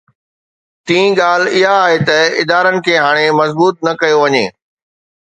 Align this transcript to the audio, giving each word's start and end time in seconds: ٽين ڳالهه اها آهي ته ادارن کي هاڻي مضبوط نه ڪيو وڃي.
ٽين 0.87 1.07
ڳالهه 1.19 1.53
اها 1.59 1.75
آهي 1.85 1.97
ته 2.07 2.17
ادارن 2.41 2.75
کي 2.85 2.93
هاڻي 3.03 3.25
مضبوط 3.41 3.75
نه 3.85 3.91
ڪيو 4.01 4.17
وڃي. 4.23 4.45